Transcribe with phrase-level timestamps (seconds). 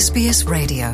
[0.00, 0.86] SBS Radio.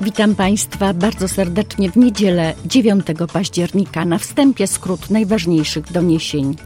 [0.00, 4.04] Witam Państwa bardzo serdecznie w niedzielę 9 października.
[4.04, 6.56] Na wstępie skrót najważniejszych doniesień.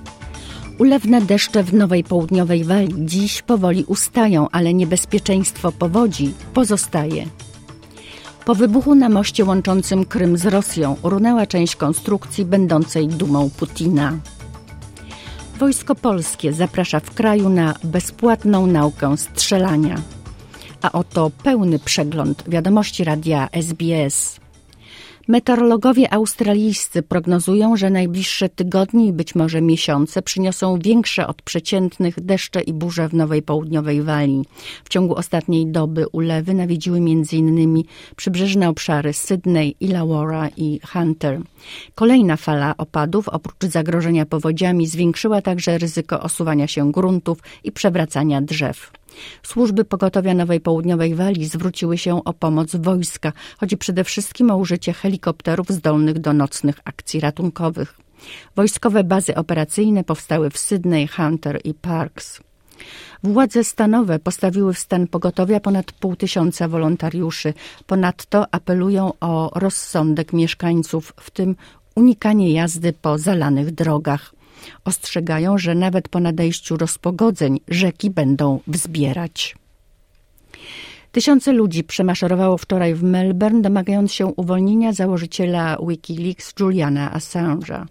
[0.81, 7.27] Ulewne deszcze w Nowej Południowej Walii dziś powoli ustają, ale niebezpieczeństwo powodzi pozostaje.
[8.45, 14.19] Po wybuchu na moście łączącym Krym z Rosją runęła część konstrukcji będącej dumą Putina.
[15.59, 19.97] Wojsko Polskie zaprasza w kraju na bezpłatną naukę strzelania.
[20.83, 24.40] A oto pełny przegląd wiadomości radia SBS.
[25.29, 32.61] Meteorologowie australijscy prognozują, że najbliższe tygodnie i być może miesiące przyniosą większe od przeciętnych deszcze
[32.61, 34.45] i burze w Nowej Południowej Walii.
[34.85, 37.83] W ciągu ostatniej doby ulewy nawiedziły m.in.
[38.17, 41.41] przybrzeżne obszary Sydney, Illawarra i Hunter.
[41.95, 49.00] Kolejna fala opadów, oprócz zagrożenia powodziami, zwiększyła także ryzyko osuwania się gruntów i przewracania drzew.
[49.43, 53.33] Służby pogotowia Nowej Południowej Walii zwróciły się o pomoc wojska.
[53.61, 57.97] Chodzi przede wszystkim o użycie helikopterów zdolnych do nocnych akcji ratunkowych.
[58.57, 62.41] Wojskowe bazy operacyjne powstały w Sydney, Hunter i Parks.
[63.23, 67.55] Władze stanowe postawiły w stan pogotowia ponad pół tysiąca wolontariuszy.
[67.87, 71.57] Ponadto apelują o rozsądek mieszkańców, w tym
[71.95, 74.35] unikanie jazdy po zalanych drogach.
[74.85, 79.57] Ostrzegają, że nawet po nadejściu rozpogodzeń rzeki będą wzbierać.
[81.13, 87.85] Tysiące ludzi przemaszerowało wczoraj w Melbourne, domagając się uwolnienia założyciela Wikileaks Juliana Assange'a.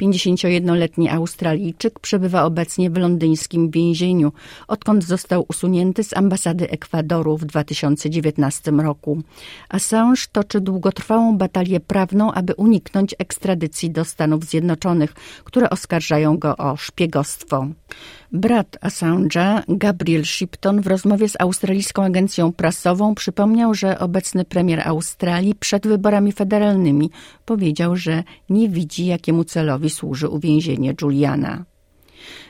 [0.00, 4.32] 51-letni Australijczyk przebywa obecnie w londyńskim więzieniu,
[4.68, 9.22] odkąd został usunięty z ambasady Ekwadoru w 2019 roku.
[9.68, 16.76] Assange toczy długotrwałą batalię prawną, aby uniknąć ekstradycji do Stanów Zjednoczonych, które oskarżają go o
[16.76, 17.66] szpiegostwo.
[18.32, 25.54] Brat Assange'a, Gabriel Shipton, w rozmowie z australijską agencją prasową przypomniał, że obecny premier Australii
[25.54, 27.10] przed wyborami federalnymi
[27.44, 29.57] powiedział, że nie widzi, jakiemu celowi
[29.90, 31.64] służy uwięzienie Juliana.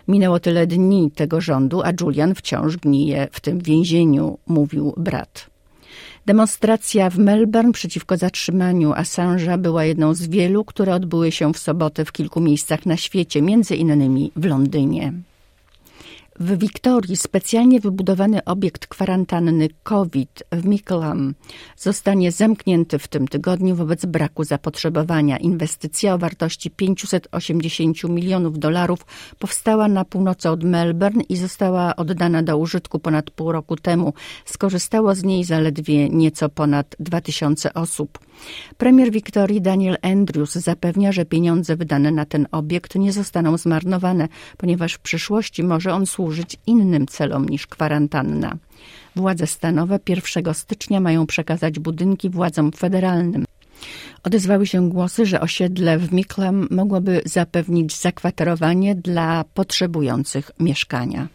[0.08, 5.50] Minęło tyle dni tego rządu, a Julian wciąż gnije w tym więzieniu, mówił brat.
[6.26, 12.04] Demonstracja w Melbourne przeciwko zatrzymaniu Assange'a była jedną z wielu, które odbyły się w sobotę
[12.04, 15.12] w kilku miejscach na świecie, między innymi w Londynie.
[16.40, 21.34] W Wiktorii specjalnie wybudowany obiekt kwarantanny COVID w Mickleham
[21.76, 25.36] zostanie zamknięty w tym tygodniu wobec braku zapotrzebowania.
[25.36, 29.06] Inwestycja o wartości 580 milionów dolarów
[29.38, 34.12] powstała na północy od Melbourne i została oddana do użytku ponad pół roku temu.
[34.44, 38.18] Skorzystało z niej zaledwie nieco ponad 2000 osób.
[38.76, 44.94] Premier Wiktorii Daniel Andrews zapewnia, że pieniądze wydane na ten obiekt nie zostaną zmarnowane, ponieważ
[44.94, 46.27] w przyszłości może on służyć
[46.66, 48.56] innym celom niż kwarantanna.
[49.16, 53.44] Władze stanowe 1 stycznia mają przekazać budynki władzom federalnym.
[54.24, 61.28] Odezwały się głosy, że osiedle w Miklam mogłoby zapewnić zakwaterowanie dla potrzebujących mieszkania.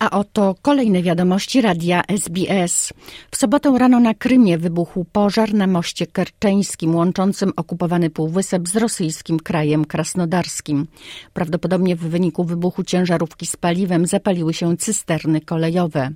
[0.00, 2.92] A oto kolejne wiadomości radia SBS.
[3.30, 9.40] W sobotę rano na Krymie wybuchł pożar na moście kerczeńskim łączącym okupowany półwysep z rosyjskim
[9.40, 10.86] krajem krasnodarskim.
[11.32, 16.10] Prawdopodobnie w wyniku wybuchu ciężarówki z paliwem zapaliły się cysterny kolejowe.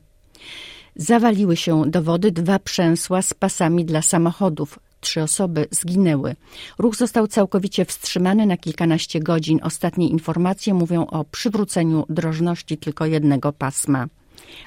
[0.96, 4.78] Zawaliły się do wody dwa przęsła z pasami dla samochodów.
[5.04, 6.36] Trzy osoby zginęły.
[6.78, 9.60] Ruch został całkowicie wstrzymany na kilkanaście godzin.
[9.62, 14.06] Ostatnie informacje mówią o przywróceniu drożności tylko jednego pasma.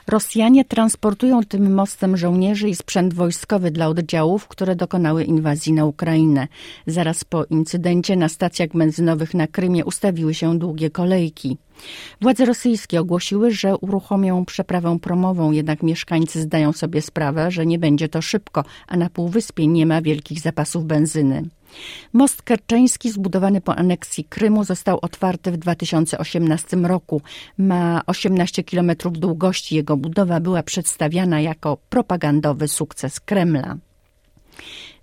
[0.07, 6.47] Rosjanie transportują tym mostem żołnierzy i sprzęt wojskowy dla oddziałów, które dokonały inwazji na Ukrainę.
[6.87, 11.57] Zaraz po incydencie na stacjach benzynowych na Krymie ustawiły się długie kolejki.
[12.21, 18.09] Władze rosyjskie ogłosiły, że uruchomią przeprawę promową, jednak mieszkańcy zdają sobie sprawę, że nie będzie
[18.09, 21.43] to szybko, a na półwyspie nie ma wielkich zapasów benzyny.
[22.13, 27.21] Most kerczeński zbudowany po aneksji Krymu został otwarty w 2018 roku.
[27.57, 29.75] Ma 18 km długości.
[29.75, 33.77] Jego budowa była przedstawiana jako propagandowy sukces Kremla.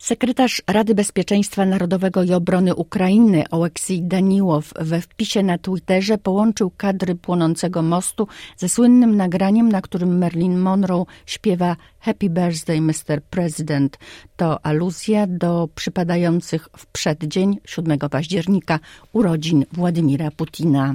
[0.05, 7.15] Sekretarz Rady Bezpieczeństwa Narodowego i Obrony Ukrainy Oleksij Daniłow we wpisie na Twitterze połączył kadry
[7.15, 13.23] płonącego mostu ze słynnym nagraniem, na którym Marilyn Monroe śpiewa Happy Birthday Mr.
[13.31, 13.99] President.
[14.37, 18.81] To aluzja do przypadających w przeddzień 7 października
[19.13, 20.95] urodzin Władimira Putina.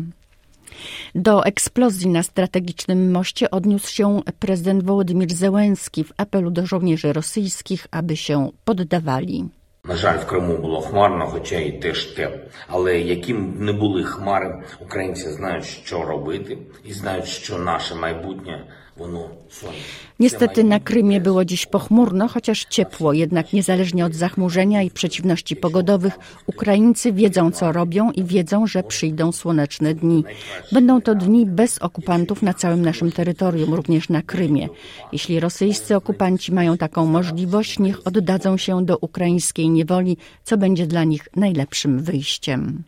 [1.14, 7.86] Do eksplozji na strategicznym moście odniósł się prezydent Wołodymir Zełenski w apelu do żołnierzy rosyjskich,
[7.90, 9.48] aby się poddawali.
[9.84, 12.38] На жаль, в Криму було хмарно, хоча і теж тепло.
[12.68, 18.64] Але яким б не були хмари, українці знають, що робити, і знають, що наше майбутнє
[18.64, 18.87] воно сонячне.
[20.19, 26.19] Niestety na Krymie było dziś pochmurno, chociaż ciepło, jednak niezależnie od zachmurzenia i przeciwności pogodowych,
[26.45, 30.23] Ukraińcy wiedzą co robią i wiedzą, że przyjdą słoneczne dni.
[30.71, 34.69] Będą to dni bez okupantów na całym naszym terytorium, również na Krymie.
[35.11, 41.03] Jeśli rosyjscy okupanci mają taką możliwość, niech oddadzą się do ukraińskiej niewoli, co będzie dla
[41.03, 42.83] nich najlepszym wyjściem.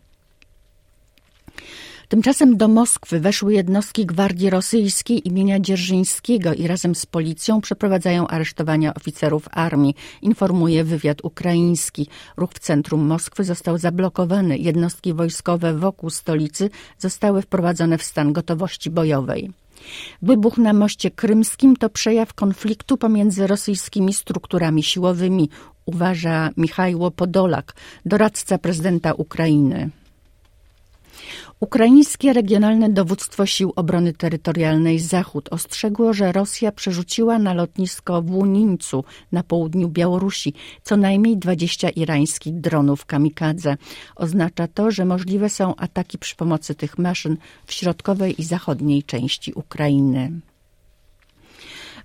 [2.11, 8.93] Tymczasem do Moskwy weszły jednostki gwardii rosyjskiej imienia Dzierżyńskiego i razem z policją przeprowadzają aresztowania
[8.93, 12.07] oficerów armii, informuje wywiad ukraiński.
[12.37, 14.57] Ruch w centrum Moskwy został zablokowany.
[14.57, 16.69] Jednostki wojskowe wokół stolicy
[16.99, 19.51] zostały wprowadzone w stan gotowości bojowej.
[20.21, 25.49] Wybuch na moście krymskim to przejaw konfliktu pomiędzy rosyjskimi strukturami siłowymi,
[25.85, 27.73] uważa Michajło Podolak,
[28.05, 30.00] doradca prezydenta Ukrainy.
[31.59, 39.03] Ukraińskie Regionalne Dowództwo Sił Obrony Terytorialnej Zachód ostrzegło, że Rosja przerzuciła na lotnisko w Łunińcu
[39.31, 40.53] na południu Białorusi
[40.83, 43.77] co najmniej 20 irańskich dronów kamikadze.
[44.15, 49.53] Oznacza to, że możliwe są ataki przy pomocy tych maszyn w środkowej i zachodniej części
[49.53, 50.41] Ukrainy.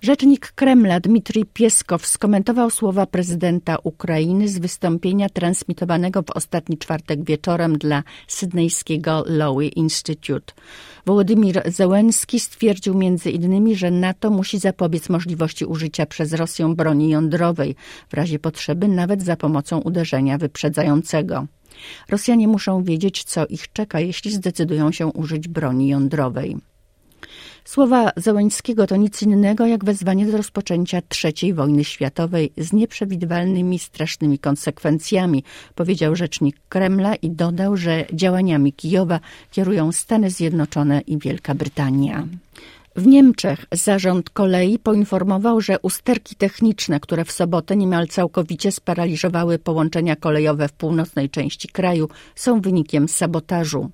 [0.01, 7.77] Rzecznik Kremla Dmitrij Pieskow skomentował słowa prezydenta Ukrainy z wystąpienia transmitowanego w ostatni czwartek wieczorem
[7.77, 10.53] dla sydnejskiego Lowy Institute.
[11.05, 17.75] Wołodymir Zełenski stwierdził między innymi, że NATO musi zapobiec możliwości użycia przez Rosję broni jądrowej,
[18.09, 21.47] w razie potrzeby nawet za pomocą uderzenia wyprzedzającego.
[22.09, 26.57] Rosjanie muszą wiedzieć, co ich czeka, jeśli zdecydują się użyć broni jądrowej.
[27.67, 34.39] Słowa Załęckiego to nic innego jak wezwanie do rozpoczęcia III wojny światowej z nieprzewidywalnymi, strasznymi
[34.39, 35.43] konsekwencjami,
[35.75, 39.19] powiedział rzecznik Kremla i dodał, że działaniami Kijowa
[39.51, 42.27] kierują Stany Zjednoczone i Wielka Brytania.
[42.97, 50.15] W Niemczech zarząd kolei poinformował, że usterki techniczne, które w sobotę niemal całkowicie sparaliżowały połączenia
[50.15, 53.91] kolejowe w północnej części kraju, są wynikiem sabotażu.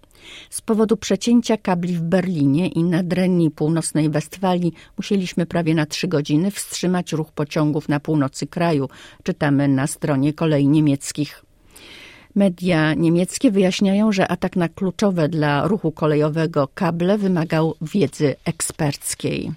[0.49, 6.51] Z powodu przecięcia kabli w Berlinie i nadrenii północnej Westfalii musieliśmy prawie na trzy godziny
[6.51, 8.89] wstrzymać ruch pociągów na północy kraju,
[9.23, 11.45] czytamy na stronie kolei niemieckich.
[12.35, 19.51] Media niemieckie wyjaśniają, że atak na kluczowe dla ruchu kolejowego kable wymagał wiedzy eksperckiej.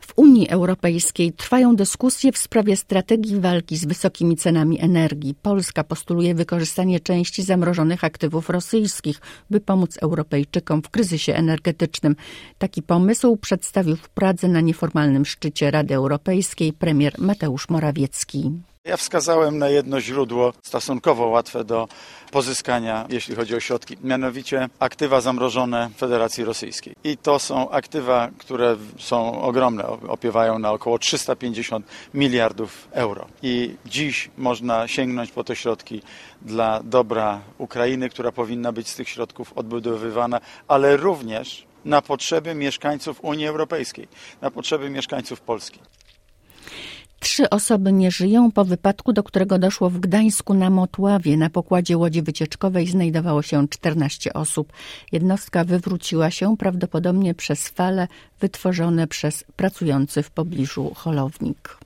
[0.00, 5.34] W Unii Europejskiej trwają dyskusje w sprawie strategii walki z wysokimi cenami energii.
[5.42, 9.20] Polska postuluje wykorzystanie części zamrożonych aktywów rosyjskich,
[9.50, 12.16] by pomóc Europejczykom w kryzysie energetycznym.
[12.58, 18.50] Taki pomysł przedstawił w Pradze na nieformalnym szczycie Rady Europejskiej premier Mateusz Morawiecki.
[18.86, 21.88] Ja wskazałem na jedno źródło stosunkowo łatwe do
[22.30, 26.94] pozyskania, jeśli chodzi o środki, mianowicie aktywa zamrożone Federacji Rosyjskiej.
[27.04, 33.26] I to są aktywa, które są ogromne, opiewają na około 350 miliardów euro.
[33.42, 36.02] I dziś można sięgnąć po te środki
[36.42, 43.24] dla dobra Ukrainy, która powinna być z tych środków odbudowywana, ale również na potrzeby mieszkańców
[43.24, 44.08] Unii Europejskiej,
[44.40, 45.80] na potrzeby mieszkańców Polski.
[47.20, 51.36] Trzy osoby nie żyją po wypadku, do którego doszło w Gdańsku na Motławie.
[51.36, 54.72] Na pokładzie łodzi wycieczkowej znajdowało się 14 osób.
[55.12, 58.08] Jednostka wywróciła się prawdopodobnie przez fale
[58.40, 61.78] wytworzone przez pracujący w pobliżu holownik.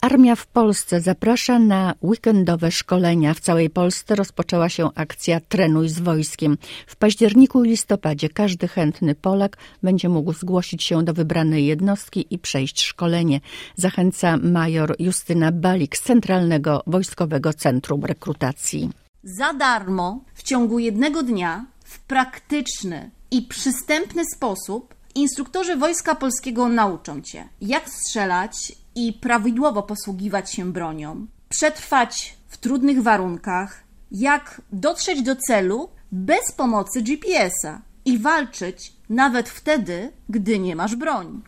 [0.00, 3.34] Armia w Polsce zaprasza na weekendowe szkolenia.
[3.34, 6.58] W całej Polsce rozpoczęła się akcja Trenuj z wojskiem.
[6.86, 12.38] W październiku i listopadzie każdy chętny Polak będzie mógł zgłosić się do wybranej jednostki i
[12.38, 13.40] przejść szkolenie.
[13.76, 18.90] Zachęca major Justyna Balik z Centralnego Wojskowego Centrum Rekrutacji.
[19.24, 27.22] Za darmo w ciągu jednego dnia w praktyczny i przystępny sposób instruktorzy Wojska Polskiego nauczą
[27.22, 35.36] Cię, jak strzelać i prawidłowo posługiwać się bronią, przetrwać w trudnych warunkach, jak dotrzeć do
[35.36, 41.40] celu bez pomocy GPS-a i walczyć nawet wtedy, gdy nie masz broni.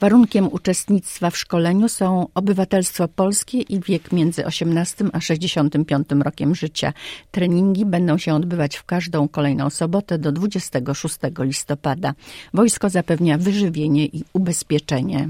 [0.00, 6.92] Warunkiem uczestnictwa w szkoleniu są obywatelstwo polskie i wiek między 18 a 65 rokiem życia.
[7.30, 12.14] Treningi będą się odbywać w każdą kolejną sobotę do 26 listopada.
[12.54, 15.28] Wojsko zapewnia wyżywienie i ubezpieczenie.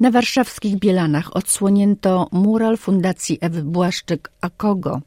[0.00, 5.00] Na warszawskich Bielanach odsłonięto mural Fundacji Ewy Błaszczyk Akogo.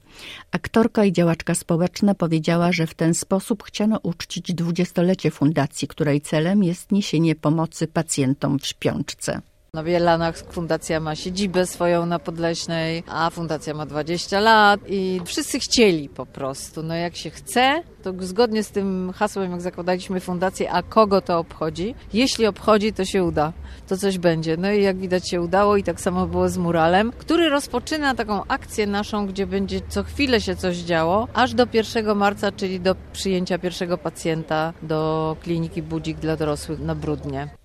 [0.52, 6.64] Aktorka i działaczka społeczna powiedziała, że w ten sposób chciano uczcić dwudziestolecie fundacji, której celem
[6.64, 9.42] jest niesienie pomocy pacjentom w śpiączce.
[9.76, 15.60] Na Bielanach fundacja ma siedzibę swoją na Podleśnej, a fundacja ma 20 lat i wszyscy
[15.60, 16.84] chcieli po prostu.
[16.84, 21.40] No jak się chce, to zgodnie z tym hasłem, jak zakładaliśmy fundację, a kogo to
[21.40, 21.96] obchodzi?
[22.14, 23.54] Jeśli obchodzi, to się uda.
[23.88, 24.58] To coś będzie.
[24.58, 28.44] No i jak widać się udało i tak samo było z muralem, który rozpoczyna taką
[28.48, 32.96] akcję naszą, gdzie będzie co chwilę się coś działo, aż do 1 marca, czyli do
[33.14, 37.63] przyjęcia pierwszego pacjenta do kliniki Budzik dla dorosłych na Brudnie.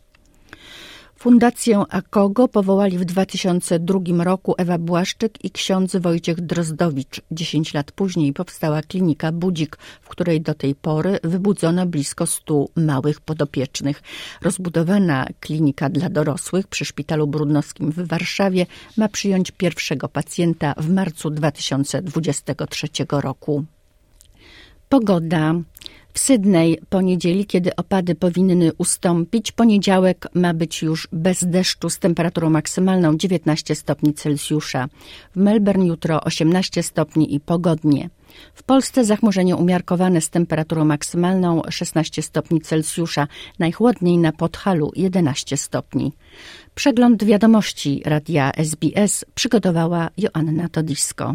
[1.19, 7.21] Fundację Akogo powołali w 2002 roku Ewa Błaszczyk i ksiądz Wojciech Drozdowicz.
[7.31, 13.21] Dziesięć lat później powstała klinika Budzik, w której do tej pory wybudzono blisko stu małych
[13.21, 14.03] podopiecznych.
[14.43, 21.31] Rozbudowana klinika dla dorosłych przy Szpitalu Brudnowskim w Warszawie ma przyjąć pierwszego pacjenta w marcu
[21.31, 23.65] 2023 roku.
[24.89, 25.55] Pogoda.
[26.13, 32.51] W Sydney poniedzieli, kiedy opady powinny ustąpić, poniedziałek ma być już bez deszczu z temperaturą
[32.51, 34.89] maksymalną 19 stopni Celsjusza.
[35.33, 38.11] W Melbourne jutro 18 stopni i pogodnie.
[38.55, 46.13] W Polsce zachmurzenie umiarkowane z temperaturą maksymalną 16 stopni Celsjusza, najchłodniej na Podhalu 11 stopni.
[46.75, 51.35] Przegląd wiadomości radia SBS przygotowała Joanna Todisko.